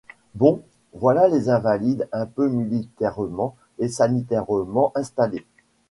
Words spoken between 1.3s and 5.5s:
Invalides un peu militairement et sanitairement installés.